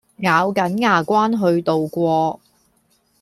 [0.17, 2.39] 咬緊牙關去渡過